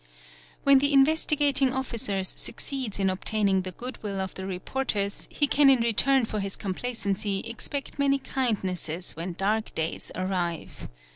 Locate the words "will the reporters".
4.01-5.27